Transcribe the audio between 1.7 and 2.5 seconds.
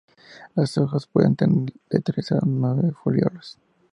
de tres a